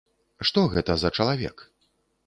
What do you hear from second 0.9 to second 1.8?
за чалавек?